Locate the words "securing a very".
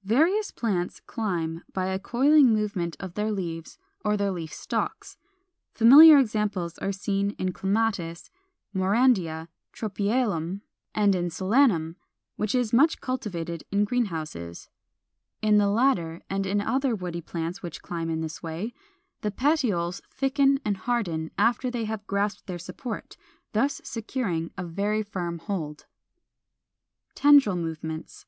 23.84-25.02